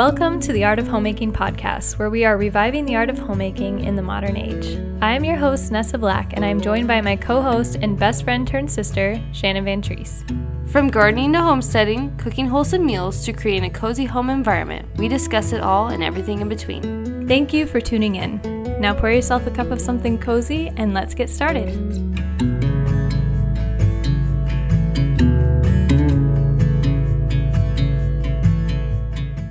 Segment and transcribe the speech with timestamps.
[0.00, 3.84] Welcome to the Art of Homemaking podcast, where we are reviving the art of homemaking
[3.84, 4.78] in the modern age.
[5.02, 7.98] I am your host, Nessa Black, and I am joined by my co host and
[7.98, 10.39] best friend turned sister, Shannon Van Treese.
[10.70, 15.52] From gardening to homesteading, cooking wholesome meals to creating a cozy home environment, we discuss
[15.52, 17.26] it all and everything in between.
[17.26, 18.40] Thank you for tuning in.
[18.80, 21.74] Now pour yourself a cup of something cozy and let's get started.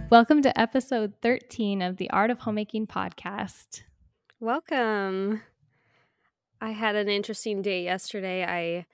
[0.10, 3.82] Welcome to episode 13 of the Art of Homemaking podcast.
[4.40, 5.42] Welcome.
[6.62, 8.46] I had an interesting day yesterday.
[8.46, 8.86] I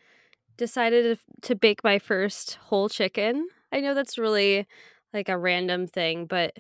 [0.58, 3.48] decided to bake my first whole chicken.
[3.72, 4.66] I know that's really
[5.14, 6.58] like a random thing, but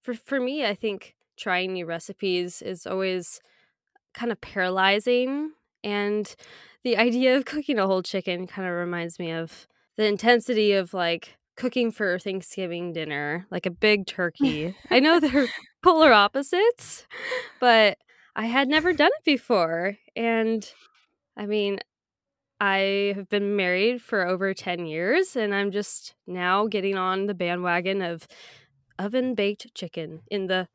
[0.00, 3.40] for for me, I think trying new recipes is always
[4.14, 6.34] kind of paralyzing and
[6.84, 10.94] the idea of cooking a whole chicken kind of reminds me of the intensity of
[10.94, 14.74] like cooking for Thanksgiving dinner, like a big turkey.
[14.90, 15.48] I know they're
[15.82, 17.06] polar opposites,
[17.60, 17.98] but
[18.34, 19.96] I had never done it before.
[20.16, 20.68] And
[21.36, 21.78] I mean,
[22.62, 27.34] I have been married for over 10 years and I'm just now getting on the
[27.34, 28.28] bandwagon of
[29.00, 30.68] oven baked chicken in the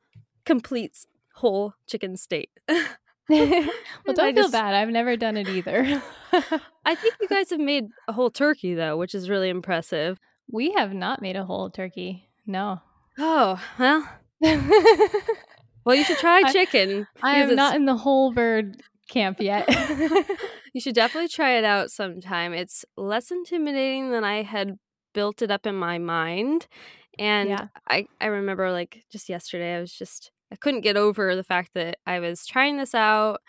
[0.45, 2.49] complete whole chicken state.
[2.67, 3.69] well,
[4.13, 4.73] don't feel bad.
[4.73, 6.03] I've never done it either.
[6.85, 10.19] I think you guys have made a whole turkey though, which is really impressive.
[10.51, 12.27] We have not made a whole turkey.
[12.45, 12.81] No.
[13.17, 14.09] Oh, well.
[15.85, 17.07] well, you should try chicken.
[17.23, 19.69] I, I am not in the whole bird camp yet.
[20.77, 22.53] You should definitely try it out sometime.
[22.53, 24.77] It's less intimidating than I had
[25.11, 26.67] built it up in my mind.
[27.17, 27.67] And yeah.
[27.89, 31.73] I, I remember like just yesterday, I was just, I couldn't get over the fact
[31.73, 33.41] that I was trying this out.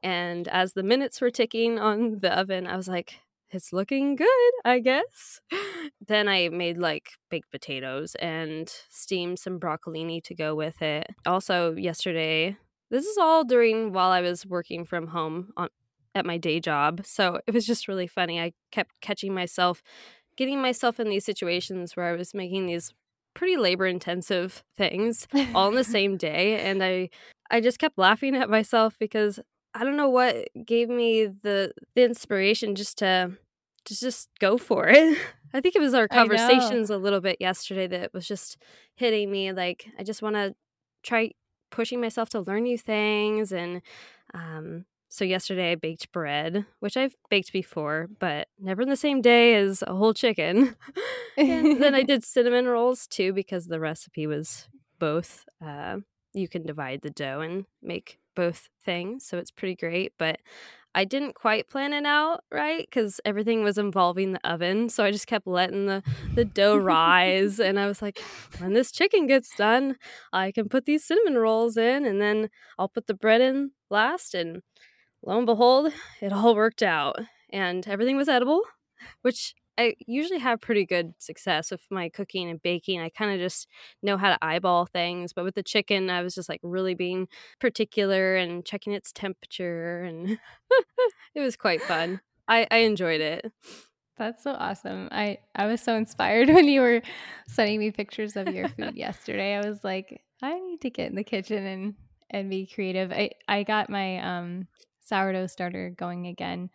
[0.00, 3.18] And as the minutes were ticking on the oven, I was like,
[3.50, 5.40] it's looking good, I guess.
[6.06, 11.08] then I made like baked potatoes and steamed some broccolini to go with it.
[11.26, 12.56] Also, yesterday,
[12.92, 15.68] this is all during while I was working from home on
[16.16, 17.02] at my day job.
[17.04, 18.40] So it was just really funny.
[18.40, 19.82] I kept catching myself
[20.36, 22.92] getting myself in these situations where I was making these
[23.34, 27.10] pretty labor intensive things all in the same day and I
[27.50, 29.38] I just kept laughing at myself because
[29.74, 33.32] I don't know what gave me the the inspiration just to
[33.84, 35.18] to just go for it.
[35.54, 38.58] I think it was our conversations a little bit yesterday that was just
[38.96, 39.52] hitting me.
[39.52, 40.54] Like I just want to
[41.02, 41.30] try
[41.70, 43.80] pushing myself to learn new things and
[44.34, 44.84] um
[45.16, 49.54] so yesterday I baked bread, which I've baked before, but never in the same day
[49.54, 50.76] as a whole chicken.
[51.38, 54.68] and then I did cinnamon rolls too because the recipe was
[54.98, 55.46] both.
[55.64, 55.98] Uh,
[56.34, 60.12] you can divide the dough and make both things, so it's pretty great.
[60.18, 60.38] But
[60.94, 64.90] I didn't quite plan it out right because everything was involving the oven.
[64.90, 66.02] So I just kept letting the,
[66.34, 67.58] the dough rise.
[67.58, 68.18] and I was like,
[68.58, 69.96] when this chicken gets done,
[70.30, 74.34] I can put these cinnamon rolls in and then I'll put the bread in last.
[74.34, 74.62] And
[75.26, 77.18] lo and behold, it all worked out
[77.50, 78.62] and everything was edible,
[79.22, 83.00] which I usually have pretty good success with my cooking and baking.
[83.00, 83.68] I kind of just
[84.02, 85.32] know how to eyeball things.
[85.34, 87.28] But with the chicken, I was just like really being
[87.60, 90.02] particular and checking its temperature.
[90.02, 90.38] And
[91.34, 92.20] it was quite fun.
[92.48, 93.52] I, I enjoyed it.
[94.16, 95.08] That's so awesome.
[95.12, 97.02] I, I was so inspired when you were
[97.46, 99.56] sending me pictures of your food yesterday.
[99.56, 101.94] I was like, I need to get in the kitchen and,
[102.30, 103.12] and be creative.
[103.12, 104.68] I, I got my um,
[105.06, 106.70] sourdough starter going again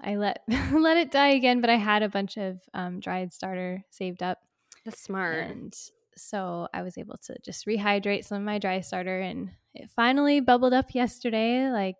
[0.00, 3.84] I let let it die again, but I had a bunch of um, dried starter
[3.90, 4.38] saved up.
[4.84, 5.38] That's smart.
[5.38, 5.74] And
[6.16, 10.40] so I was able to just rehydrate some of my dry starter, and it finally
[10.40, 11.70] bubbled up yesterday.
[11.70, 11.96] Like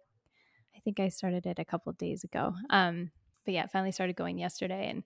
[0.77, 2.55] I think I started it a couple days ago.
[2.71, 3.11] Um,
[3.45, 5.05] but yeah, it finally started going yesterday, and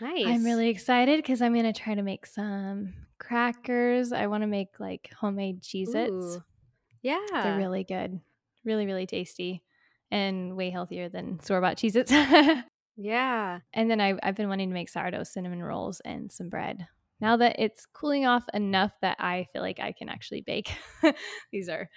[0.00, 0.26] nice.
[0.26, 4.12] I'm really excited because I'm gonna try to make some crackers.
[4.12, 6.40] I want to make like homemade Cheez-Its.
[7.00, 8.20] Yeah, they're really good,
[8.64, 9.62] really really tasty
[10.12, 12.12] and way healthier than store bought Cheez Its.
[12.96, 13.60] yeah.
[13.72, 16.78] And then I, I've been wanting to make sourdough cinnamon rolls and some bread.
[16.78, 16.86] Mm.
[17.22, 20.76] Now that it's cooling off enough that I feel like I can actually bake.
[21.52, 21.88] These are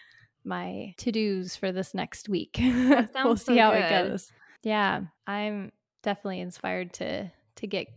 [0.45, 2.57] my to dos for this next week.
[2.59, 3.83] we'll see so how good.
[3.83, 4.31] it goes.
[4.63, 5.71] Yeah, I'm
[6.01, 7.87] definitely inspired to to get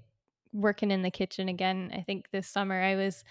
[0.52, 1.92] working in the kitchen again.
[1.94, 3.22] I think this summer I was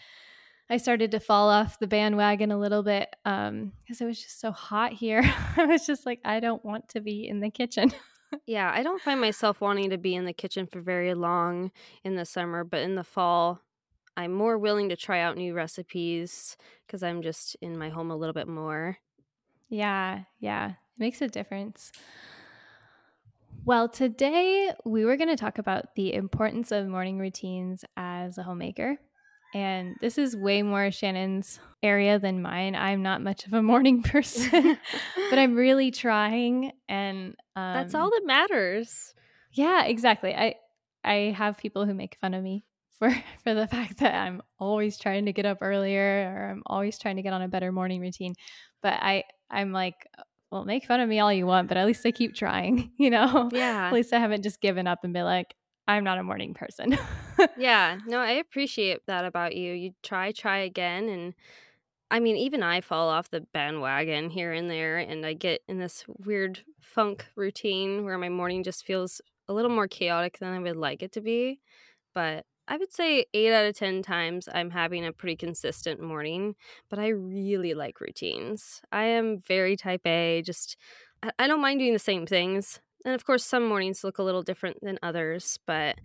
[0.69, 4.41] I started to fall off the bandwagon a little bit because um, it was just
[4.41, 5.21] so hot here.
[5.57, 7.93] I was just like, I don't want to be in the kitchen.
[8.45, 11.71] yeah, I don't find myself wanting to be in the kitchen for very long
[12.03, 13.61] in the summer, but in the fall,
[14.17, 18.15] I'm more willing to try out new recipes because I'm just in my home a
[18.15, 18.97] little bit more.
[19.69, 21.91] Yeah, yeah, it makes a difference.
[23.63, 28.43] Well, today we were going to talk about the importance of morning routines as a
[28.43, 28.97] homemaker.
[29.53, 32.75] And this is way more Shannon's area than mine.
[32.75, 34.77] I'm not much of a morning person,
[35.29, 36.71] but I'm really trying.
[36.89, 39.13] And um, that's all that matters.
[39.51, 40.35] Yeah, exactly.
[40.35, 40.55] I
[41.03, 42.65] I have people who make fun of me
[42.99, 43.09] for
[43.43, 47.15] for the fact that I'm always trying to get up earlier or I'm always trying
[47.17, 48.33] to get on a better morning routine.
[48.81, 50.07] But I I'm like,
[50.51, 53.09] well, make fun of me all you want, but at least I keep trying, you
[53.09, 53.49] know?
[53.51, 53.87] Yeah.
[53.87, 55.55] at least I haven't just given up and be like,
[55.87, 56.97] I'm not a morning person.
[57.57, 57.99] Yeah.
[58.05, 59.73] No, I appreciate that about you.
[59.73, 61.09] You try, try again.
[61.09, 61.33] And
[62.09, 65.79] I mean, even I fall off the bandwagon here and there, and I get in
[65.79, 70.59] this weird funk routine where my morning just feels a little more chaotic than I
[70.59, 71.59] would like it to be.
[72.13, 76.55] But I would say eight out of 10 times I'm having a pretty consistent morning,
[76.89, 78.81] but I really like routines.
[78.91, 80.77] I am very type A, just,
[81.39, 82.79] I don't mind doing the same things.
[83.05, 85.97] And of course, some mornings look a little different than others, but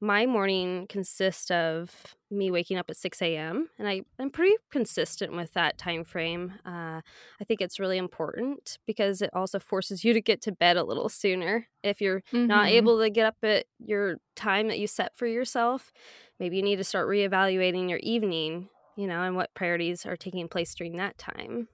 [0.00, 3.68] my morning consists of me waking up at 6 a.m.
[3.78, 6.54] and I, I'm pretty consistent with that time frame.
[6.66, 7.00] Uh,
[7.40, 10.84] I think it's really important because it also forces you to get to bed a
[10.84, 11.68] little sooner.
[11.82, 12.46] If you're mm-hmm.
[12.46, 15.92] not able to get up at your time that you set for yourself,
[16.38, 20.48] maybe you need to start reevaluating your evening, you know, and what priorities are taking
[20.48, 21.68] place during that time.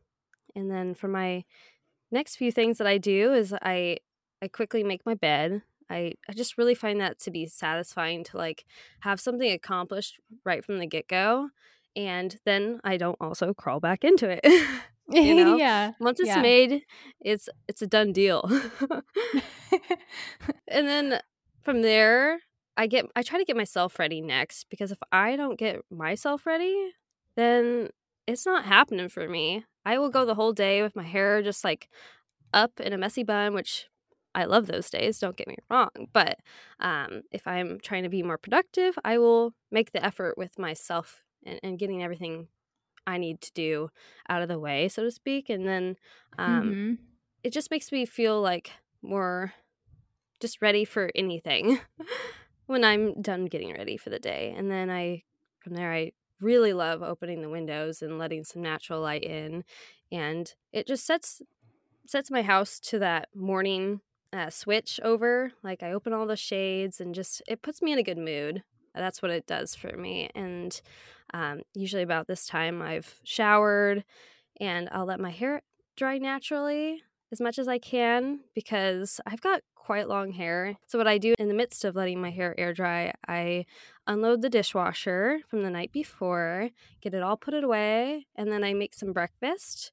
[0.55, 1.45] And then for my
[2.13, 3.99] next few things that I do is I
[4.43, 8.39] I quickly make my bed I, I just really find that to be satisfying to
[8.39, 8.65] like
[9.01, 11.51] have something accomplished right from the get go.
[11.95, 14.41] And then I don't also crawl back into it.
[15.11, 15.57] you know?
[15.57, 15.93] yeah.
[16.01, 16.41] Once it's yeah.
[16.41, 16.83] made,
[17.21, 18.49] it's it's a done deal.
[20.69, 21.21] and then
[21.61, 22.39] from there,
[22.77, 26.47] I get I try to get myself ready next because if I don't get myself
[26.47, 26.93] ready,
[27.37, 27.91] then
[28.27, 29.67] it's not happening for me.
[29.85, 30.29] I will go mm.
[30.29, 31.91] the whole day with my hair just like
[32.55, 33.89] up in a messy bun, which
[34.35, 35.91] I love those days, don't get me wrong.
[36.13, 36.39] But
[36.81, 41.23] um, if I'm trying to be more productive, I will make the effort with myself
[41.45, 42.49] and, and, getting everything
[43.07, 43.91] I need to do
[44.29, 45.51] out of the way, so to speak.
[45.51, 45.97] And then
[46.39, 46.93] um, mm-hmm.
[47.43, 48.71] it just makes me feel like
[49.03, 49.53] more
[50.41, 51.81] just ready for anything
[52.67, 54.55] when I'm done getting ready for the day.
[54.57, 55.25] And then I,
[55.61, 59.65] from there, I really love opening the windows and letting some natural light in.
[60.11, 61.43] And it just sets
[62.07, 64.01] sets my house to that morning
[64.33, 65.53] uh, switch over.
[65.63, 68.63] Like I open all the shades and just it puts me in a good mood.
[68.95, 70.29] That's what it does for me.
[70.35, 70.81] And
[71.33, 74.05] um, usually about this time, I've showered
[74.61, 75.63] and I'll let my hair
[75.97, 80.77] dry naturally as much as I can because I've got quite long hair.
[80.87, 83.67] So, what I do in the midst of letting my hair air dry, I
[84.07, 86.71] unload the dishwasher from the night before,
[87.01, 89.91] get it all put away, and then I make some breakfast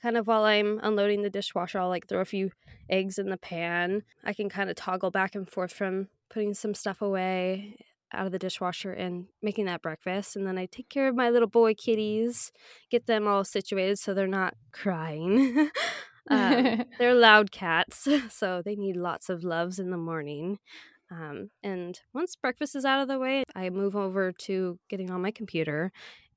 [0.00, 2.50] kind of while I'm unloading the dishwasher, I'll like throw a few
[2.88, 4.02] eggs in the pan.
[4.24, 7.76] I can kind of toggle back and forth from putting some stuff away
[8.12, 10.36] out of the dishwasher and making that breakfast.
[10.36, 12.52] And then I take care of my little boy kitties,
[12.90, 15.70] get them all situated so they're not crying.
[16.30, 20.58] um, they're loud cats, so they need lots of loves in the morning.
[21.10, 25.22] Um, and once breakfast is out of the way, I move over to getting on
[25.22, 25.92] my computer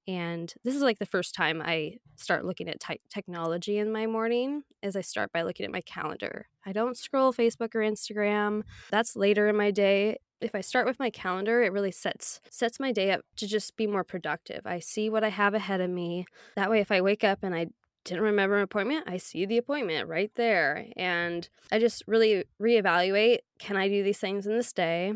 [0.07, 4.07] and this is like the first time I start looking at te- technology in my
[4.07, 6.47] morning as I start by looking at my calendar.
[6.65, 8.63] I don't scroll Facebook or Instagram.
[8.91, 10.17] That's later in my day.
[10.41, 13.75] If I start with my calendar, it really sets sets my day up to just
[13.75, 14.61] be more productive.
[14.65, 16.25] I see what I have ahead of me.
[16.55, 17.67] That way if I wake up and I
[18.05, 20.87] didn't remember an appointment, I see the appointment right there.
[20.95, 25.13] And I just really reevaluate can I do these things in this day?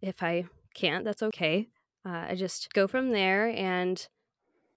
[0.00, 1.68] If I can't, that's okay.
[2.04, 3.48] Uh, I just go from there.
[3.48, 4.06] And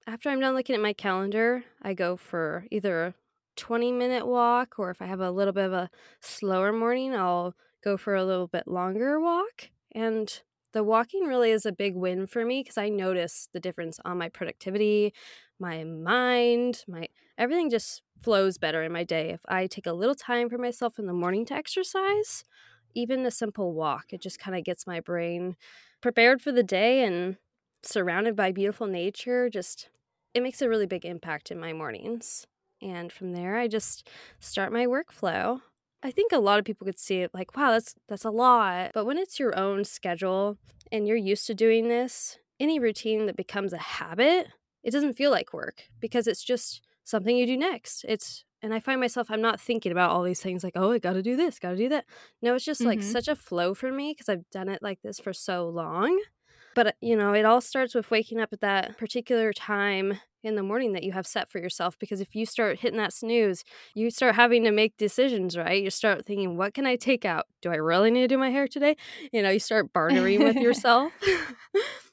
[0.08, 3.16] after I'm done looking at my calendar, I go for either a
[3.56, 5.90] 20 minute walk, or if I have a little bit of a
[6.22, 9.70] slower morning, I'll go for a little bit longer walk.
[9.94, 10.42] And
[10.74, 14.18] the walking really is a big win for me because I notice the difference on
[14.18, 15.14] my productivity,
[15.60, 19.30] my mind, my everything just flows better in my day.
[19.32, 22.44] If I take a little time for myself in the morning to exercise,
[22.96, 25.56] even a simple walk, it just kind of gets my brain
[26.02, 27.38] prepared for the day and
[27.84, 29.90] surrounded by beautiful nature just
[30.34, 32.48] it makes a really big impact in my mornings.
[32.82, 34.10] And from there i just
[34.40, 35.62] start my workflow.
[36.04, 38.92] I think a lot of people could see it like wow that's that's a lot.
[38.94, 40.58] But when it's your own schedule
[40.92, 44.48] and you're used to doing this any routine that becomes a habit
[44.84, 48.04] it doesn't feel like work because it's just something you do next.
[48.08, 51.00] It's and I find myself I'm not thinking about all these things like, oh, I
[51.00, 52.06] got to do this, got to do that.
[52.42, 52.90] No, it's just mm-hmm.
[52.90, 56.20] like such a flow for me because I've done it like this for so long.
[56.76, 60.56] But uh, you know, it all starts with waking up at that particular time in
[60.56, 63.64] the morning that you have set for yourself because if you start hitting that snooze,
[63.96, 65.82] you start having to make decisions, right?
[65.84, 67.46] You start thinking, what can I take out?
[67.64, 68.96] Do I really need to do my hair today?
[69.34, 71.12] You know, you start bartering with yourself.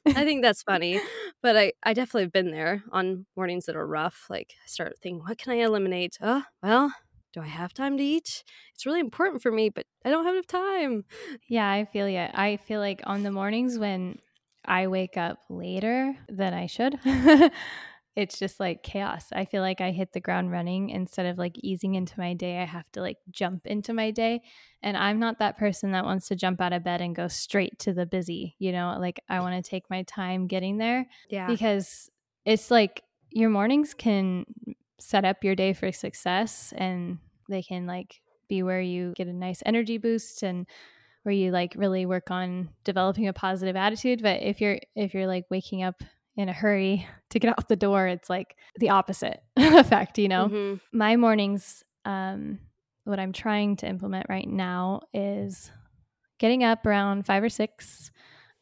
[0.07, 0.99] I think that's funny,
[1.41, 4.25] but I, I definitely have been there on mornings that are rough.
[4.29, 6.17] Like, I start thinking, what can I eliminate?
[6.21, 6.93] Oh, well,
[7.33, 8.43] do I have time to eat?
[8.73, 11.05] It's really important for me, but I don't have enough time.
[11.47, 12.27] Yeah, I feel you.
[12.33, 14.19] I feel like on the mornings when
[14.65, 16.99] I wake up later than I should,
[18.15, 19.25] it's just like chaos.
[19.33, 22.59] I feel like I hit the ground running instead of like easing into my day.
[22.59, 24.41] I have to like jump into my day.
[24.83, 27.79] And I'm not that person that wants to jump out of bed and go straight
[27.79, 31.07] to the busy, you know, like I want to take my time getting there.
[31.29, 31.47] Yeah.
[31.47, 32.09] Because
[32.45, 33.01] it's like
[33.31, 34.45] your mornings can
[34.99, 37.17] set up your day for success and
[37.49, 40.67] they can like be where you get a nice energy boost and
[41.23, 45.27] where you like really work on developing a positive attitude but if you're if you're
[45.27, 46.01] like waking up
[46.35, 50.47] in a hurry to get out the door, it's like the opposite effect, you know?
[50.47, 50.97] Mm-hmm.
[50.97, 52.59] My mornings, um,
[53.05, 55.71] what I'm trying to implement right now is
[56.39, 58.11] getting up around five or six.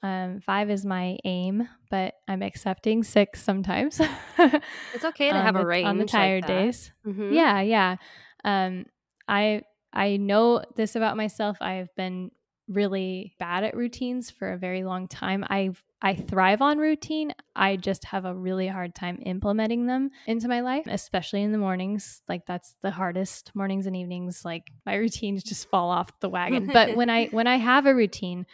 [0.03, 4.01] Um, five is my aim, but I'm accepting six sometimes.
[4.39, 6.91] it's okay to have a range on the tired like days.
[7.05, 7.33] Mm-hmm.
[7.33, 7.95] Yeah, yeah.
[8.43, 8.85] Um,
[9.27, 9.61] I
[9.93, 11.57] I know this about myself.
[11.61, 12.31] I've been
[12.71, 15.45] really bad at routines for a very long time.
[15.49, 17.31] I've I thrive on routine.
[17.55, 21.59] I just have a really hard time implementing them into my life, especially in the
[21.59, 22.23] mornings.
[22.27, 24.43] Like that's the hardest mornings and evenings.
[24.43, 26.69] Like my routines just fall off the wagon.
[26.73, 28.47] but when I when I have a routine,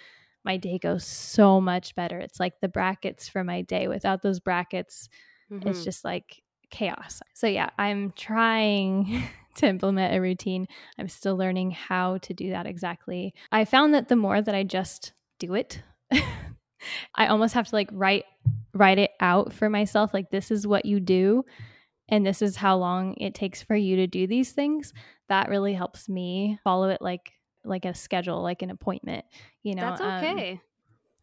[0.44, 2.20] my day goes so much better.
[2.20, 3.88] It's like the brackets for my day.
[3.88, 5.08] Without those brackets,
[5.50, 5.68] mm-hmm.
[5.68, 7.22] it's just like chaos.
[7.34, 9.24] So yeah, I'm trying
[9.58, 10.68] to implement a routine.
[10.98, 13.34] I'm still learning how to do that exactly.
[13.52, 15.82] I found that the more that I just do it,
[17.16, 18.26] I almost have to like write
[18.74, 21.44] write it out for myself like this is what you do
[22.10, 24.94] and this is how long it takes for you to do these things.
[25.30, 27.34] That really helps me follow it like
[27.66, 29.26] like a schedule, like an appointment,
[29.64, 29.82] you know.
[29.82, 30.52] That's um, okay.
[30.54, 30.62] Um,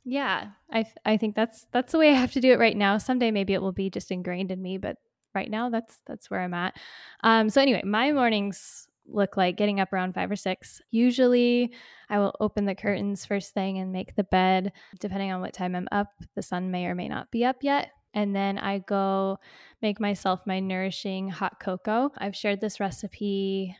[0.04, 2.98] yeah, I I think that's that's the way I have to do it right now.
[2.98, 4.96] Someday maybe it will be just ingrained in me, but
[5.34, 6.76] right now that's that's where I'm at.
[7.22, 10.80] Um so anyway, my mornings look like getting up around five or six.
[10.90, 11.72] Usually,
[12.08, 14.72] I will open the curtains first thing and make the bed.
[14.98, 17.90] Depending on what time I'm up, the sun may or may not be up yet.
[18.14, 19.38] And then I go
[19.82, 22.12] make myself my nourishing hot cocoa.
[22.16, 23.76] I've shared this recipe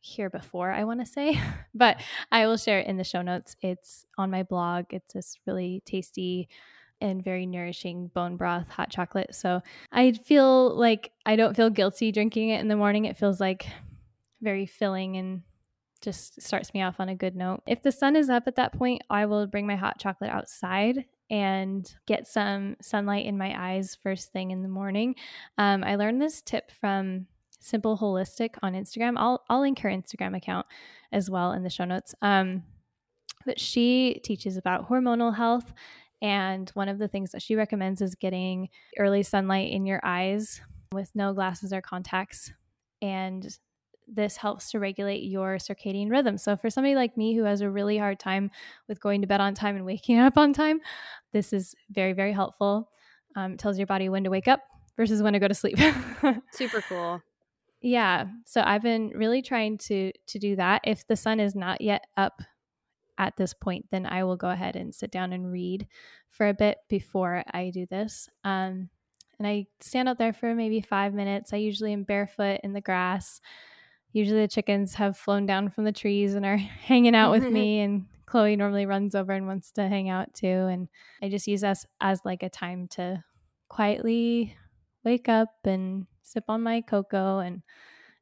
[0.00, 1.40] here before, I want to say,
[1.74, 2.00] but
[2.32, 3.54] I will share it in the show notes.
[3.60, 4.86] It's on my blog.
[4.90, 6.48] It's this really tasty
[7.00, 9.34] and very nourishing bone broth hot chocolate.
[9.34, 13.04] So I feel like I don't feel guilty drinking it in the morning.
[13.04, 13.66] It feels like
[14.40, 15.42] very filling and
[16.00, 17.62] just starts me off on a good note.
[17.66, 21.04] If the sun is up at that point, I will bring my hot chocolate outside
[21.30, 25.14] and get some sunlight in my eyes first thing in the morning.
[25.58, 27.26] Um, I learned this tip from
[27.60, 29.14] Simple Holistic on Instagram.
[29.16, 30.66] I'll, I'll link her Instagram account
[31.12, 32.14] as well in the show notes.
[32.22, 32.64] Um,
[33.46, 35.72] but she teaches about hormonal health.
[36.22, 40.60] And one of the things that she recommends is getting early sunlight in your eyes
[40.92, 42.52] with no glasses or contacts.
[43.00, 43.48] And
[44.06, 46.36] this helps to regulate your circadian rhythm.
[46.36, 48.50] So, for somebody like me who has a really hard time
[48.88, 50.80] with going to bed on time and waking up on time,
[51.32, 52.90] this is very, very helpful.
[53.36, 54.60] Um, it tells your body when to wake up
[54.96, 55.78] versus when to go to sleep.
[56.52, 57.22] Super cool.
[57.80, 58.26] Yeah.
[58.44, 60.82] So I've been really trying to to do that.
[60.84, 62.42] If the sun is not yet up
[63.20, 65.86] at this point, then I will go ahead and sit down and read
[66.28, 68.28] for a bit before I do this.
[68.42, 68.88] Um,
[69.38, 71.52] and I stand out there for maybe five minutes.
[71.52, 73.40] I usually am barefoot in the grass
[74.12, 77.80] usually the chickens have flown down from the trees and are hanging out with me
[77.80, 80.88] and Chloe normally runs over and wants to hang out too and
[81.22, 83.24] I just use us as like a time to
[83.68, 84.56] quietly
[85.04, 87.62] wake up and sip on my cocoa and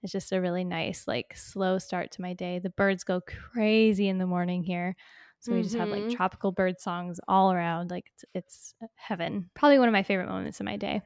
[0.02, 2.58] it's just a really nice like slow start to my day.
[2.58, 4.94] The birds go crazy in the morning here.
[5.40, 5.64] So we mm-hmm.
[5.64, 6.16] just have like mm-hmm.
[6.16, 9.50] tropical bird songs all around like it's, it's heaven.
[9.54, 11.02] Probably one of my favorite moments of my day.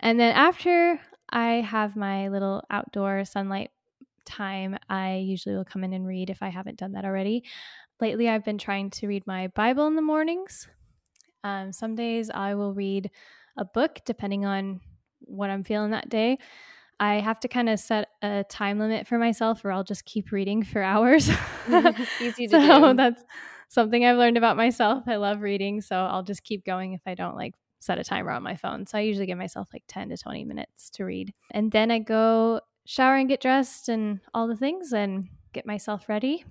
[0.00, 3.70] And then after I have my little outdoor sunlight
[4.24, 7.44] time, I usually will come in and read if I haven't done that already.
[8.00, 10.68] Lately, I've been trying to read my Bible in the mornings.
[11.42, 13.10] Um, some days I will read
[13.56, 14.80] a book depending on
[15.20, 16.38] what I'm feeling that day.
[16.98, 20.32] I have to kind of set a time limit for myself or I'll just keep
[20.32, 21.28] reading for hours.
[22.20, 22.94] Easy to so do.
[22.94, 23.22] that's
[23.68, 25.04] something I've learned about myself.
[25.06, 28.30] I love reading, so I'll just keep going if I don't like set a timer
[28.30, 28.86] on my phone.
[28.86, 31.34] So I usually give myself like 10 to 20 minutes to read.
[31.50, 36.08] And then I go shower and get dressed and all the things and get myself
[36.08, 36.44] ready.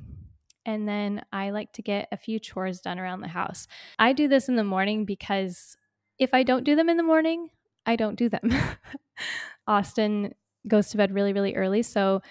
[0.66, 3.68] And then I like to get a few chores done around the house.
[4.00, 5.78] I do this in the morning because
[6.18, 7.50] if I don't do them in the morning,
[7.86, 8.50] I don't do them.
[9.68, 10.34] Austin
[10.68, 11.84] goes to bed really, really early.
[11.84, 12.22] So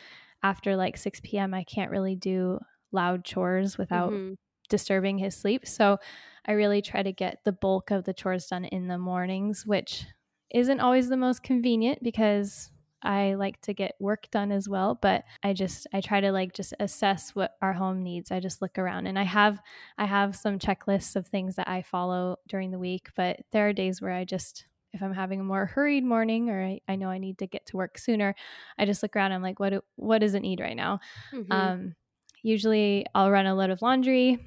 [0.42, 2.58] after like 6 p.m., I can't really do
[2.92, 4.34] loud chores without mm-hmm.
[4.68, 5.66] disturbing his sleep.
[5.66, 5.98] So
[6.46, 10.06] I really try to get the bulk of the chores done in the mornings, which
[10.52, 12.70] isn't always the most convenient because
[13.02, 16.54] I like to get work done as well, but I just I try to like
[16.54, 18.30] just assess what our home needs.
[18.30, 19.60] I just look around and I have
[19.98, 23.74] I have some checklists of things that I follow during the week, but there are
[23.74, 24.64] days where I just
[24.94, 27.66] if I'm having a more hurried morning or I, I know I need to get
[27.66, 28.34] to work sooner,
[28.78, 31.00] I just look around and I'm like, what do, what does it need right now?
[31.32, 31.52] Mm-hmm.
[31.52, 31.94] Um,
[32.42, 34.38] usually I'll run a load of laundry,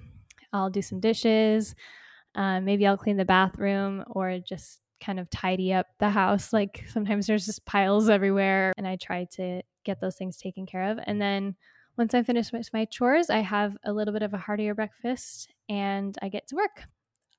[0.52, 1.76] I'll do some dishes,
[2.34, 6.54] uh, maybe I'll clean the bathroom or just kind of tidy up the house.
[6.54, 10.92] Like sometimes there's just piles everywhere, and I try to get those things taken care
[10.92, 11.00] of.
[11.06, 11.56] And then
[11.98, 15.50] once I finish with my chores, I have a little bit of a heartier breakfast
[15.68, 16.84] and I get to work.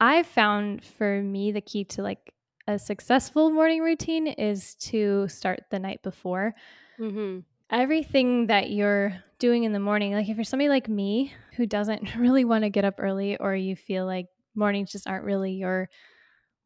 [0.01, 2.35] I found for me the key to like
[2.69, 6.55] a successful morning routine is to start the night before.
[7.01, 7.41] Mm-hmm.
[7.71, 12.15] Everything that you're doing in the morning, like if you're somebody like me who doesn't
[12.17, 15.89] really want to get up early or you feel like mornings just aren't really your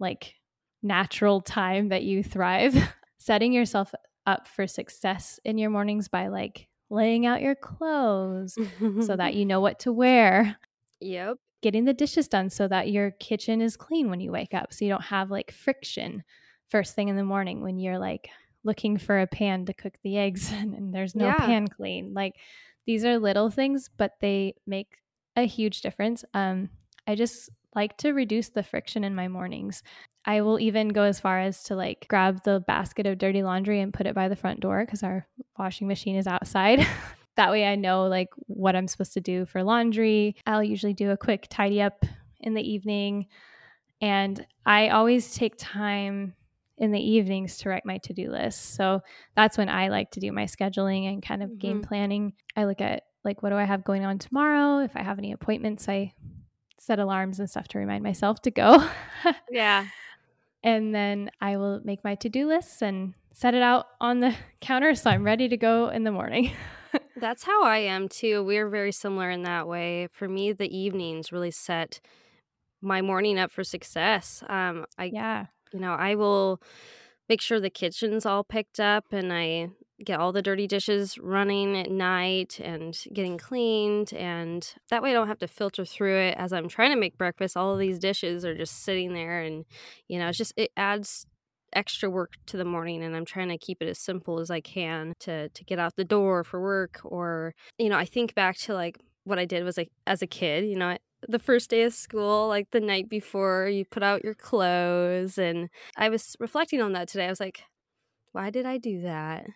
[0.00, 0.34] like
[0.82, 2.76] natural time that you thrive,
[3.18, 3.94] setting yourself
[4.26, 8.58] up for success in your mornings by like laying out your clothes
[9.06, 10.56] so that you know what to wear.
[11.00, 11.38] Yep.
[11.62, 14.84] Getting the dishes done so that your kitchen is clean when you wake up so
[14.84, 16.24] you don't have like friction
[16.68, 18.28] first thing in the morning when you're like
[18.64, 21.38] looking for a pan to cook the eggs and, and there's no yeah.
[21.38, 22.14] pan clean.
[22.14, 22.34] Like
[22.86, 24.96] these are little things, but they make
[25.36, 26.24] a huge difference.
[26.34, 26.70] Um,
[27.06, 29.82] I just like to reduce the friction in my mornings.
[30.24, 33.80] I will even go as far as to like grab the basket of dirty laundry
[33.80, 35.26] and put it by the front door because our
[35.58, 36.86] washing machine is outside.
[37.36, 40.36] that way I know like what I'm supposed to do for laundry.
[40.46, 42.04] I'll usually do a quick tidy up
[42.40, 43.26] in the evening.
[44.00, 46.34] And I always take time
[46.76, 48.74] in the evenings to write my to-do list.
[48.74, 49.00] So
[49.36, 51.58] that's when I like to do my scheduling and kind of mm-hmm.
[51.58, 52.32] game planning.
[52.56, 54.80] I look at like what do I have going on tomorrow?
[54.82, 56.12] If I have any appointments, I
[56.78, 58.84] set alarms and stuff to remind myself to go.
[59.50, 59.86] yeah.
[60.64, 64.34] And then I will make my to do lists and set it out on the
[64.60, 66.52] counter so I'm ready to go in the morning.
[67.14, 68.42] That's how I am too.
[68.42, 70.08] We're very similar in that way.
[70.12, 72.00] For me, the evenings really set
[72.82, 74.42] my morning up for success.
[74.48, 76.60] Um, I, yeah, you know, I will
[77.28, 79.68] make sure the kitchen's all picked up and I
[80.04, 85.12] get all the dirty dishes running at night and getting cleaned and that way I
[85.14, 88.00] don't have to filter through it as I'm trying to make breakfast all of these
[88.00, 89.64] dishes are just sitting there and
[90.08, 91.26] you know it's just it adds
[91.72, 94.60] extra work to the morning and I'm trying to keep it as simple as I
[94.60, 98.56] can to to get out the door for work or you know I think back
[98.58, 100.96] to like what I did was like as a kid you know
[101.28, 105.68] the first day of school like the night before you put out your clothes and
[105.96, 107.64] I was reflecting on that today I was like
[108.32, 109.46] why did I do that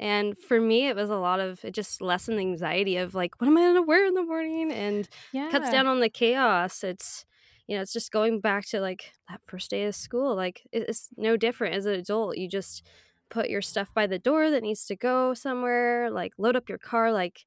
[0.00, 3.34] and for me, it was a lot of it just lessened the anxiety of like,
[3.40, 4.70] what am I going to wear in the morning?
[4.70, 5.48] And yeah.
[5.50, 6.84] cuts down on the chaos.
[6.84, 7.24] It's,
[7.68, 10.34] you know, it's just going back to like that first day of school.
[10.34, 12.38] Like, it's no different as an adult.
[12.38, 12.84] You just
[13.28, 16.78] put your stuff by the door that needs to go somewhere, like, load up your
[16.78, 17.12] car.
[17.12, 17.44] Like,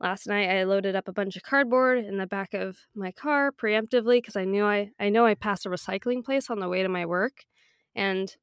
[0.00, 3.52] last night I loaded up a bunch of cardboard in the back of my car
[3.52, 6.82] preemptively because I knew I, I know I passed a recycling place on the way
[6.82, 7.44] to my work.
[7.94, 8.34] And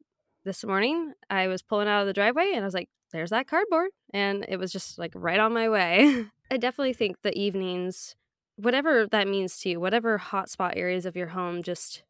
[0.46, 3.48] this morning I was pulling out of the driveway and I was like, there's that
[3.48, 3.90] cardboard.
[4.14, 6.26] And it was just like right on my way.
[6.52, 8.16] I definitely think the evenings,
[8.58, 12.04] whatever that means to you, whatever hotspot areas of your home just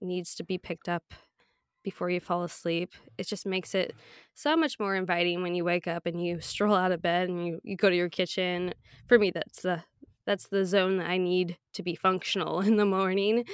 [0.00, 1.14] needs to be picked up
[1.82, 2.92] before you fall asleep.
[3.16, 3.94] It just makes it
[4.34, 7.46] so much more inviting when you wake up and you stroll out of bed and
[7.46, 8.74] you, you go to your kitchen.
[9.06, 9.84] For me, that's the
[10.26, 13.44] that's the zone that I need to be functional in the morning.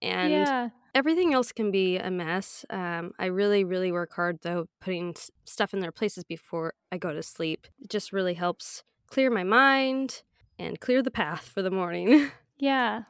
[0.00, 2.64] And yeah everything else can be a mess.
[2.70, 7.12] Um, I really, really work hard though, putting stuff in their places before I go
[7.12, 7.66] to sleep.
[7.82, 10.22] It just really helps clear my mind
[10.58, 12.30] and clear the path for the morning.
[12.58, 13.02] yeah.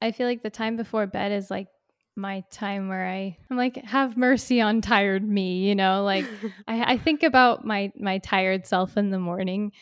[0.00, 1.68] I feel like the time before bed is like
[2.16, 6.24] my time where I I'm like have mercy on tired me, you know, like
[6.68, 9.72] I, I think about my my tired self in the morning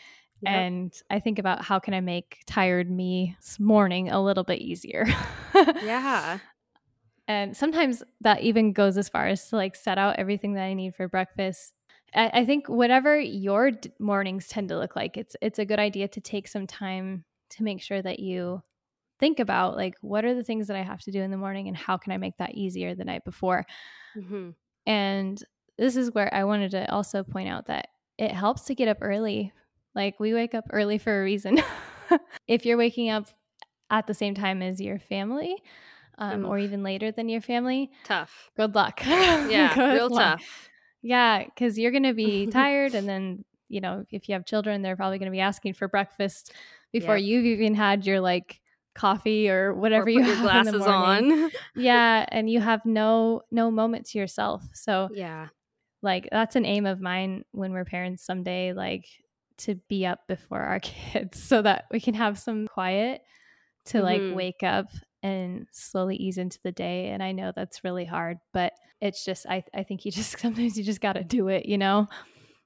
[0.41, 0.53] Yep.
[0.53, 5.05] and I think about how can I make tired me morning a little bit easier.
[5.55, 6.37] yeah.
[7.27, 10.75] And sometimes that even goes as far as to like set out everything that I
[10.75, 11.73] need for breakfast.
[12.13, 15.79] I, I think whatever your d- mornings tend to look like, it's it's a good
[15.79, 18.61] idea to take some time to make sure that you
[19.19, 21.67] think about like what are the things that I have to do in the morning
[21.67, 23.65] and how can I make that easier the night before.
[24.15, 24.51] Mm-hmm.
[24.85, 25.43] And
[25.77, 28.97] this is where I wanted to also point out that it helps to get up
[29.01, 29.53] early.
[29.95, 31.61] Like we wake up early for a reason.
[32.47, 33.27] if you're waking up
[33.89, 35.55] at the same time as your family,
[36.19, 38.49] um, or even later than your family, tough.
[38.57, 39.01] Good luck.
[39.05, 40.39] Yeah, good real luck.
[40.39, 40.69] tough.
[41.07, 44.81] Yeah, because you're going to be tired, and then you know if you have children,
[44.81, 46.53] they're probably going to be asking for breakfast
[46.91, 48.59] before you've even had your like
[48.93, 51.43] coffee or whatever or you have glasses in the morning.
[51.43, 51.51] on.
[51.75, 54.63] yeah, and you have no no moment to yourself.
[54.73, 55.47] So yeah,
[56.01, 58.73] like that's an aim of mine when we're parents someday.
[58.73, 59.05] Like
[59.59, 63.21] to be up before our kids so that we can have some quiet
[63.85, 64.05] to mm-hmm.
[64.05, 64.87] like wake up
[65.23, 67.09] and slowly ease into the day.
[67.09, 70.77] And I know that's really hard, but it's just, I, I think you just sometimes
[70.77, 72.07] you just got to do it, you know?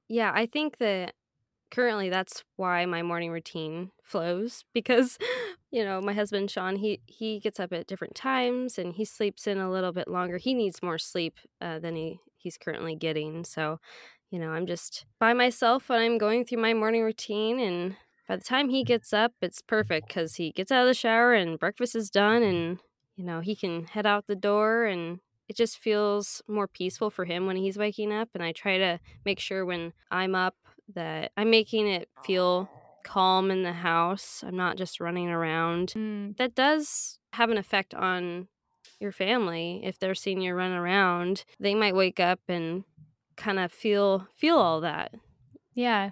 [0.08, 1.14] Yeah, I think that
[1.72, 5.18] currently that's why my morning routine flows because
[5.72, 9.48] you know my husband sean he he gets up at different times and he sleeps
[9.48, 13.46] in a little bit longer he needs more sleep uh, than he he's currently getting
[13.46, 13.80] so
[14.30, 17.96] you know i'm just by myself when i'm going through my morning routine and
[18.28, 21.34] by the time he gets up, it's perfect because he gets out of the shower
[21.34, 22.80] and breakfast is done, and
[23.16, 27.26] you know he can head out the door, and it just feels more peaceful for
[27.26, 28.30] him when he's waking up.
[28.34, 30.56] And I try to make sure when I'm up
[30.94, 32.70] that I'm making it feel
[33.04, 34.44] calm in the house.
[34.46, 35.94] I'm not just running around.
[35.96, 36.38] Mm.
[36.38, 38.48] That does have an effect on
[39.00, 41.44] your family if they're seeing you run around.
[41.60, 42.84] They might wake up and
[43.36, 45.14] kind of feel feel all that.
[45.74, 46.12] Yeah.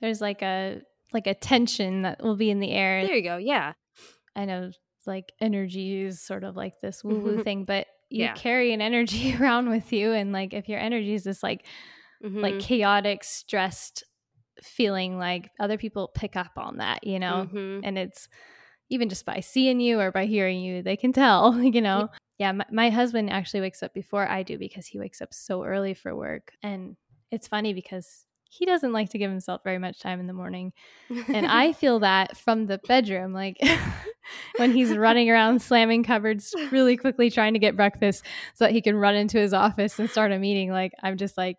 [0.00, 3.04] There's like a like a tension that will be in the air.
[3.04, 3.36] There you go.
[3.36, 3.72] Yeah.
[4.36, 4.70] I know
[5.06, 8.34] like energy is sort of like this woo woo thing, but you yeah.
[8.34, 10.12] carry an energy around with you.
[10.12, 11.66] And like if your energy is this like
[12.24, 12.40] mm-hmm.
[12.40, 14.04] like chaotic, stressed
[14.62, 17.48] feeling, like other people pick up on that, you know?
[17.48, 17.80] Mm-hmm.
[17.84, 18.28] And it's
[18.90, 22.08] even just by seeing you or by hearing you, they can tell, you know?
[22.38, 25.32] Yeah, yeah my, my husband actually wakes up before I do because he wakes up
[25.32, 26.52] so early for work.
[26.62, 26.96] And
[27.30, 30.72] it's funny because he doesn't like to give himself very much time in the morning.
[31.28, 33.56] And I feel that from the bedroom, like
[34.56, 38.82] when he's running around slamming cupboards really quickly trying to get breakfast so that he
[38.82, 40.72] can run into his office and start a meeting.
[40.72, 41.58] Like, I'm just like,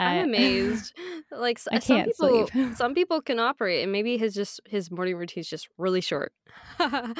[0.00, 0.94] I'm amazed.
[1.30, 2.74] Like some people, sleep.
[2.76, 6.32] some people can operate, and maybe his just his morning routine is just really short.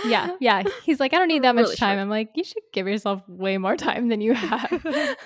[0.05, 0.63] yeah, yeah.
[0.85, 1.97] He's like, I don't need that much really time.
[1.97, 2.03] Short.
[2.03, 5.17] I'm like, you should give yourself way more time than you have.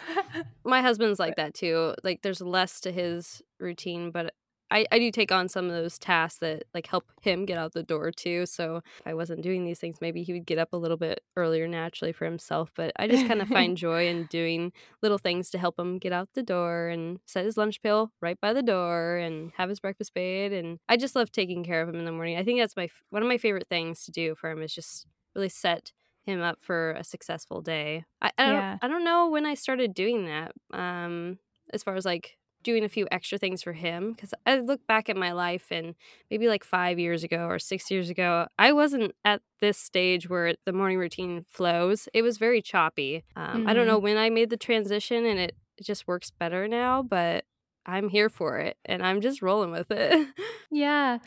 [0.64, 1.94] My husband's like that too.
[2.02, 4.34] Like, there's less to his routine, but
[4.74, 7.74] I, I do take on some of those tasks that like help him get out
[7.74, 8.44] the door too.
[8.44, 11.22] So if I wasn't doing these things, maybe he would get up a little bit
[11.36, 12.72] earlier naturally for himself.
[12.74, 16.12] But I just kind of find joy in doing little things to help him get
[16.12, 19.78] out the door and set his lunch pail right by the door and have his
[19.78, 20.52] breakfast made.
[20.52, 22.36] And I just love taking care of him in the morning.
[22.36, 25.06] I think that's my one of my favorite things to do for him is just
[25.36, 25.92] really set
[26.24, 28.04] him up for a successful day.
[28.20, 30.52] I, I don't I don't know when I started doing that.
[30.72, 31.38] Um,
[31.72, 35.08] as far as like doing a few extra things for him because I look back
[35.08, 35.94] at my life and
[36.30, 40.54] maybe like five years ago or six years ago, I wasn't at this stage where
[40.64, 42.08] the morning routine flows.
[42.12, 43.24] It was very choppy.
[43.36, 43.68] Um, mm-hmm.
[43.68, 44.04] I don't know mm-hmm.
[44.04, 47.44] when I made the transition and it, it just works better now, but
[47.86, 50.28] I'm here for it and I'm just rolling with it.
[50.70, 51.18] yeah.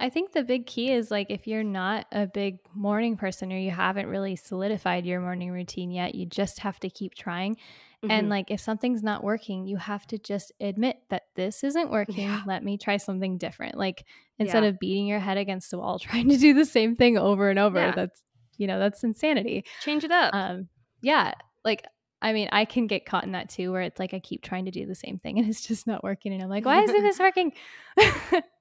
[0.00, 3.58] I think the big key is like if you're not a big morning person or
[3.58, 7.58] you haven't really solidified your morning routine yet, you just have to keep trying
[8.02, 8.10] Mm-hmm.
[8.10, 12.28] And like if something's not working, you have to just admit that this isn't working.
[12.28, 12.42] Yeah.
[12.46, 13.76] Let me try something different.
[13.76, 14.06] Like
[14.38, 14.70] instead yeah.
[14.70, 17.58] of beating your head against the wall trying to do the same thing over and
[17.58, 17.92] over, yeah.
[17.94, 18.22] that's
[18.56, 19.64] you know, that's insanity.
[19.82, 20.34] Change it up.
[20.34, 20.68] Um
[21.02, 21.32] yeah,
[21.64, 21.84] like
[22.22, 24.66] I mean, I can get caught in that too, where it's like I keep trying
[24.66, 26.32] to do the same thing and it's just not working.
[26.32, 27.52] And I'm like, why isn't this working?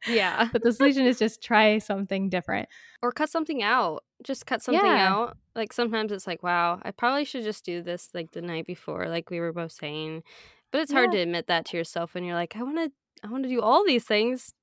[0.07, 0.47] yeah.
[0.53, 2.69] but the solution is just try something different.
[3.01, 4.03] Or cut something out.
[4.23, 5.13] Just cut something yeah.
[5.13, 5.37] out.
[5.55, 9.07] Like sometimes it's like, wow, I probably should just do this like the night before,
[9.07, 10.23] like we were both saying.
[10.71, 11.17] But it's hard yeah.
[11.17, 12.91] to admit that to yourself when you're like, I want to,
[13.27, 14.53] I want to do all these things.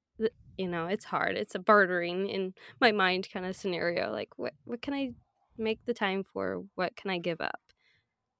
[0.56, 1.36] You know, it's hard.
[1.36, 4.10] It's a bartering in my mind kind of scenario.
[4.10, 5.10] Like, what, what can I
[5.58, 6.64] make the time for?
[6.76, 7.60] What can I give up?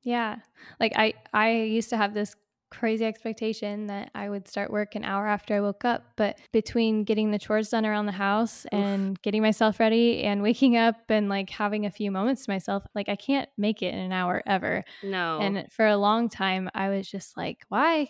[0.07, 0.37] Yeah.
[0.79, 2.37] Like I I used to have this
[2.71, 7.05] crazy expectation that I would start work an hour after I woke up, but between
[7.05, 9.23] getting the chores done around the house and Oof.
[9.23, 13.09] getting myself ready and waking up and like having a few moments to myself, like
[13.09, 14.85] I can't make it in an hour ever.
[15.03, 15.41] No.
[15.41, 18.09] And for a long time I was just like, why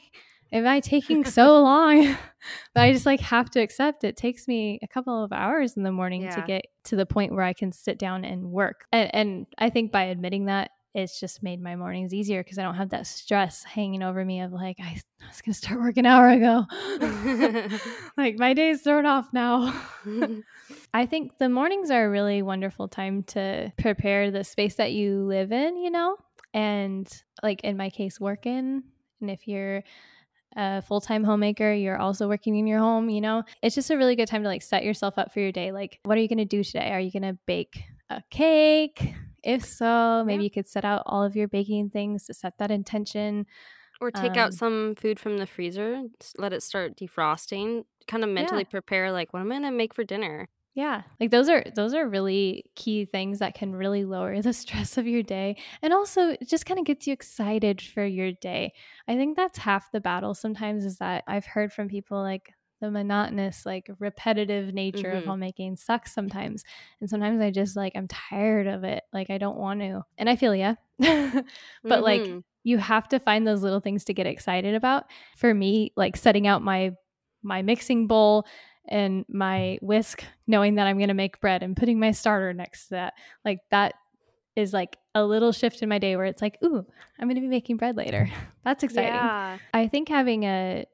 [0.53, 2.17] am I taking so long?
[2.75, 5.83] but I just like have to accept it takes me a couple of hours in
[5.83, 6.35] the morning yeah.
[6.35, 8.85] to get to the point where I can sit down and work.
[8.93, 12.63] And, and I think by admitting that it's just made my mornings easier because I
[12.63, 15.79] don't have that stress hanging over me of like, I, I was going to start
[15.79, 16.65] work an hour ago.
[18.17, 19.79] like, my day's thrown off now.
[20.95, 25.21] I think the mornings are a really wonderful time to prepare the space that you
[25.25, 26.17] live in, you know,
[26.55, 27.07] and
[27.43, 28.83] like in my case, work in.
[29.21, 29.83] And if you're
[30.57, 33.99] a full time homemaker, you're also working in your home, you know, it's just a
[33.99, 35.73] really good time to like set yourself up for your day.
[35.73, 36.91] Like, what are you going to do today?
[36.93, 39.15] Are you going to bake a cake?
[39.43, 40.45] If so, maybe yeah.
[40.45, 43.47] you could set out all of your baking things to set that intention.
[44.01, 46.03] Or take um, out some food from the freezer,
[46.37, 48.71] let it start defrosting, kind of mentally yeah.
[48.71, 50.49] prepare like what am I going to make for dinner?
[50.77, 51.03] Yeah.
[51.19, 55.07] Like those are those are really key things that can really lower the stress of
[55.07, 58.75] your day and also it just kind of gets you excited for your day.
[59.09, 62.91] I think that's half the battle sometimes is that I've heard from people like the
[62.91, 65.19] monotonous like repetitive nature mm-hmm.
[65.19, 66.65] of homemaking sucks sometimes
[67.01, 70.29] and sometimes i just like i'm tired of it like i don't want to and
[70.29, 72.03] i feel yeah but mm-hmm.
[72.03, 75.05] like you have to find those little things to get excited about
[75.37, 76.93] for me like setting out my
[77.43, 78.47] my mixing bowl
[78.89, 82.89] and my whisk knowing that i'm going to make bread and putting my starter next
[82.89, 83.95] to that like that
[84.55, 86.85] is like a little shift in my day where it's like ooh
[87.19, 88.29] i'm going to be making bread later
[88.65, 89.59] that's exciting yeah.
[89.73, 90.85] i think having a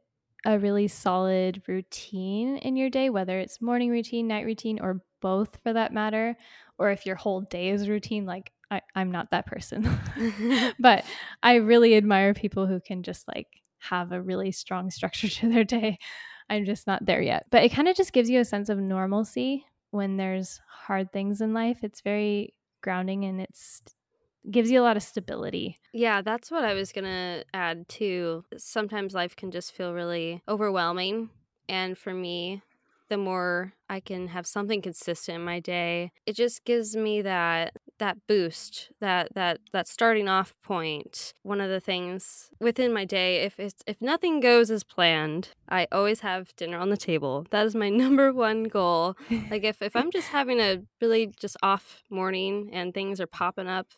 [0.45, 5.59] a really solid routine in your day, whether it's morning routine, night routine, or both
[5.63, 6.37] for that matter,
[6.79, 9.89] or if your whole day is routine, like I, I'm not that person.
[10.79, 11.05] but
[11.43, 15.65] I really admire people who can just like have a really strong structure to their
[15.65, 15.99] day.
[16.51, 17.47] I'm just not there yet.
[17.51, 21.41] But it kind of just gives you a sense of normalcy when there's hard things
[21.41, 21.79] in life.
[21.83, 23.83] It's very grounding and it's
[24.51, 25.79] gives you a lot of stability.
[25.93, 28.45] Yeah, that's what I was going to add too.
[28.57, 31.31] Sometimes life can just feel really overwhelming.
[31.69, 32.63] And for me,
[33.09, 37.75] the more I can have something consistent in my day, it just gives me that
[37.99, 41.35] that boost, that that that starting off point.
[41.43, 45.89] One of the things within my day, if it's if nothing goes as planned, I
[45.93, 47.47] always have dinner on the table.
[47.51, 49.15] That is my number one goal.
[49.51, 53.69] like if if I'm just having a really just off morning and things are popping
[53.69, 53.89] up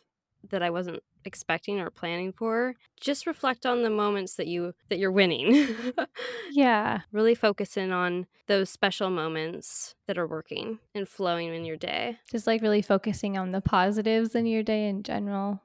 [0.51, 4.99] that I wasn't expecting or planning for just reflect on the moments that you that
[4.99, 5.67] you're winning.
[6.51, 7.01] Yeah.
[7.11, 12.19] Really focus in on those special moments that are working and flowing in your day.
[12.31, 15.61] Just like really focusing on the positives in your day in general.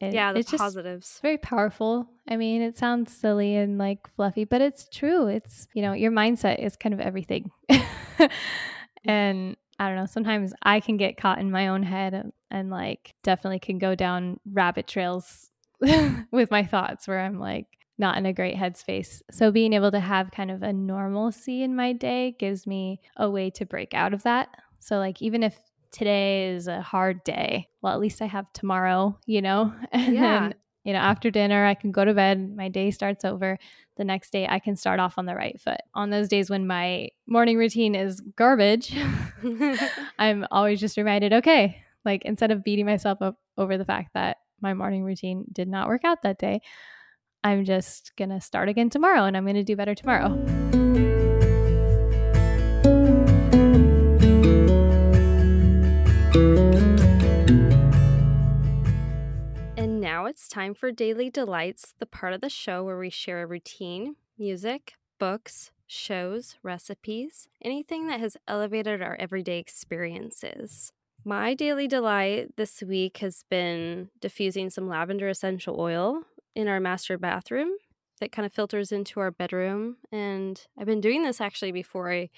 [0.00, 1.06] It, yeah the it's positives.
[1.08, 2.06] just very powerful.
[2.28, 5.28] I mean it sounds silly and like fluffy but it's true.
[5.28, 7.50] It's you know your mindset is kind of everything.
[9.06, 9.10] Mm.
[9.10, 13.14] And I don't know, sometimes I can get caught in my own head and, like
[13.22, 15.50] definitely can go down rabbit trails
[16.30, 17.66] with my thoughts where I'm like
[17.98, 19.22] not in a great headspace.
[19.30, 23.30] So being able to have kind of a normalcy in my day gives me a
[23.30, 24.48] way to break out of that.
[24.80, 25.58] So like even if
[25.92, 29.74] today is a hard day, well at least I have tomorrow, you know?
[29.92, 30.40] And yeah.
[30.40, 33.58] then you know, after dinner, I can go to bed, my day starts over.
[33.96, 35.80] The next day, I can start off on the right foot.
[35.94, 38.94] On those days when my morning routine is garbage,
[40.18, 44.38] I'm always just reminded okay, like instead of beating myself up over the fact that
[44.60, 46.60] my morning routine did not work out that day,
[47.42, 50.32] I'm just going to start again tomorrow and I'm going to do better tomorrow.
[59.76, 63.42] And now it's time for Daily Delights, the part of the show where we share
[63.42, 70.92] a routine, music, books, shows, recipes, anything that has elevated our everyday experiences.
[71.24, 76.22] My daily delight this week has been diffusing some lavender essential oil
[76.54, 77.70] in our master bathroom
[78.20, 79.96] that kind of filters into our bedroom.
[80.12, 82.28] And I've been doing this actually before I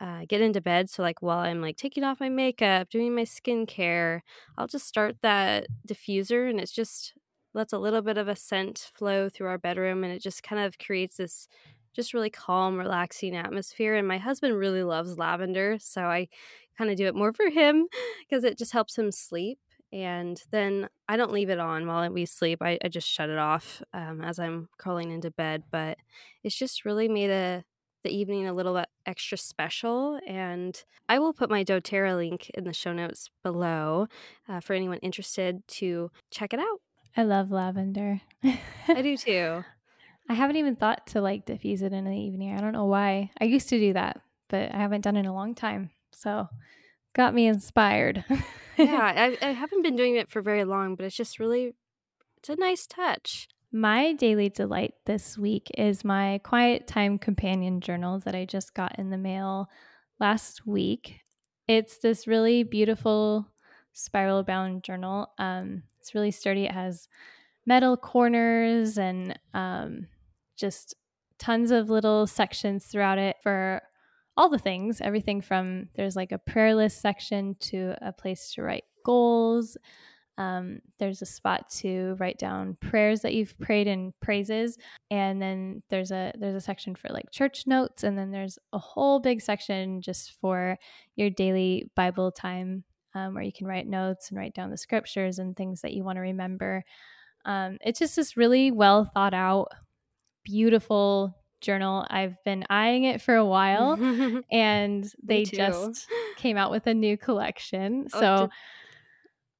[0.00, 0.90] uh, get into bed.
[0.90, 4.20] So, like, while I'm like taking off my makeup, doing my skincare,
[4.58, 7.14] I'll just start that diffuser and it just
[7.54, 10.62] lets a little bit of a scent flow through our bedroom and it just kind
[10.64, 11.48] of creates this
[11.94, 13.94] just really calm, relaxing atmosphere.
[13.94, 15.78] And my husband really loves lavender.
[15.80, 16.28] So I
[16.76, 17.86] kind of do it more for him
[18.20, 19.58] because it just helps him sleep.
[19.92, 22.60] And then I don't leave it on while we sleep.
[22.60, 25.64] I, I just shut it off um, as I'm crawling into bed.
[25.70, 25.98] But
[26.42, 27.64] it's just really made a
[28.02, 30.20] the evening a little bit extra special.
[30.26, 34.08] And I will put my doTERRA link in the show notes below
[34.48, 36.80] uh, for anyone interested to check it out.
[37.16, 38.20] I love lavender.
[38.42, 39.64] I do too.
[40.28, 42.56] I haven't even thought to like diffuse it in the evening.
[42.56, 43.30] I don't know why.
[43.40, 45.90] I used to do that, but I haven't done it in a long time.
[46.16, 46.48] So
[47.14, 48.24] got me inspired.
[48.78, 51.74] yeah, I, I haven't been doing it for very long, but it's just really,
[52.38, 53.48] it's a nice touch.
[53.72, 58.98] My daily delight this week is my quiet time companion journal that I just got
[58.98, 59.68] in the mail
[60.20, 61.20] last week.
[61.66, 63.48] It's this really beautiful
[63.92, 65.28] spiral bound journal.
[65.38, 66.66] Um, it's really sturdy.
[66.66, 67.08] It has
[67.66, 70.06] metal corners and um,
[70.56, 70.94] just
[71.38, 73.82] tons of little sections throughout it for
[74.36, 78.62] all the things everything from there's like a prayer list section to a place to
[78.62, 79.76] write goals.
[80.36, 84.76] Um, there's a spot to write down prayers that you've prayed and praises.
[85.10, 88.02] And then there's a there's a section for like church notes.
[88.02, 90.76] And then there's a whole big section just for
[91.14, 92.82] your daily bible time
[93.14, 96.02] um, where you can write notes and write down the scriptures and things that you
[96.02, 96.82] want to remember.
[97.44, 99.68] Um, it's just this really well thought out
[100.44, 102.06] beautiful journal.
[102.08, 103.98] I've been eyeing it for a while
[104.52, 108.06] and they just came out with a new collection.
[108.12, 108.48] Oh, so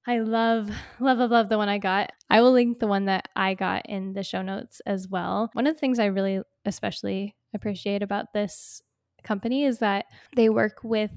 [0.07, 2.11] I love, love, love, love the one I got.
[2.29, 5.51] I will link the one that I got in the show notes as well.
[5.55, 8.83] One of the things I really especially appreciate about this
[9.23, 10.05] company is that
[10.37, 11.11] they work with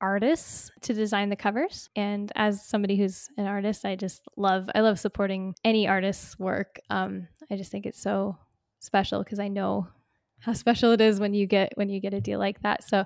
[0.00, 4.80] artists to design the covers and as somebody who's an artist i just love i
[4.80, 8.36] love supporting any artist's work um, i just think it's so
[8.80, 9.86] special because i know
[10.42, 12.84] how special it is when you get when you get a deal like that.
[12.84, 13.04] So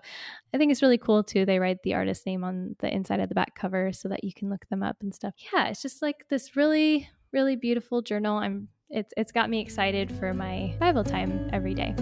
[0.55, 1.44] I think it's really cool too.
[1.44, 4.33] They write the artist name on the inside of the back cover so that you
[4.35, 5.35] can look them up and stuff.
[5.53, 8.38] Yeah, it's just like this really really beautiful journal.
[8.38, 11.94] I'm it's it's got me excited for my Bible time every day.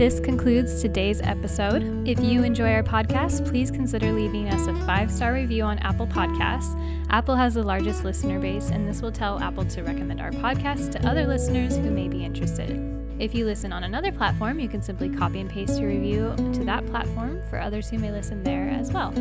[0.00, 2.08] This concludes today's episode.
[2.08, 6.06] If you enjoy our podcast, please consider leaving us a five star review on Apple
[6.06, 6.74] Podcasts.
[7.10, 10.92] Apple has the largest listener base, and this will tell Apple to recommend our podcast
[10.92, 12.80] to other listeners who may be interested.
[13.18, 16.64] If you listen on another platform, you can simply copy and paste your review to
[16.64, 19.12] that platform for others who may listen there as well.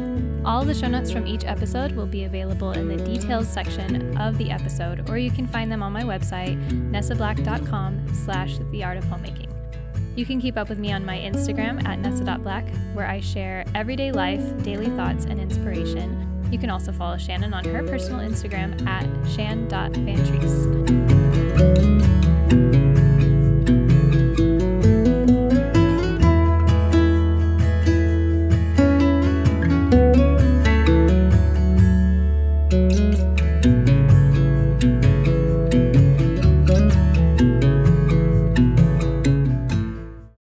[0.46, 4.38] All the show notes from each episode will be available in the details section of
[4.38, 6.58] the episode, or you can find them on my website,
[6.90, 9.49] nessablack.com slash the art of homemaking.
[10.20, 14.12] You can keep up with me on my Instagram at nessa.black, where I share everyday
[14.12, 16.44] life, daily thoughts, and inspiration.
[16.52, 22.29] You can also follow Shannon on her personal Instagram at shan.vantreese.